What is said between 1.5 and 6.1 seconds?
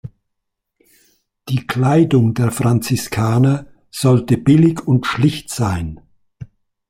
Kleidung der Franziskaner „sollte billig und schlicht sein.